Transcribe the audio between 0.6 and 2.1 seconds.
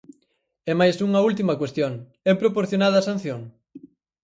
E mais unha última cuestión: